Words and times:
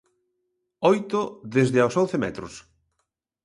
Oito 0.91 1.21
desde 1.55 1.79
aos 1.81 1.95
once 2.03 2.17
metros. 2.25 2.53